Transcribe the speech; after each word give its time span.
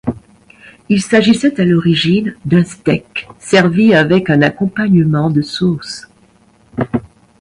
Il 0.89 0.99
s'agissait 0.99 1.61
à 1.61 1.63
l'origine 1.63 2.35
d'un 2.43 2.63
steak 2.63 3.27
servi 3.37 3.93
avec 3.93 4.31
un 4.31 4.41
accompagnement 4.41 5.29
de 5.29 5.43
sauces. 5.43 6.07